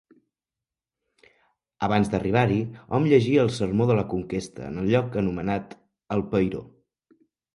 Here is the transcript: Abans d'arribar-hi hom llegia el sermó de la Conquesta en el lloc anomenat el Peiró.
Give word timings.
Abans 1.87 2.09
d'arribar-hi 2.13 2.57
hom 2.97 3.05
llegia 3.11 3.43
el 3.45 3.53
sermó 3.59 3.87
de 3.91 3.97
la 4.01 4.07
Conquesta 4.13 4.65
en 4.69 4.81
el 4.85 4.89
lloc 4.93 5.17
anomenat 5.23 5.75
el 6.17 6.25
Peiró. 6.33 6.63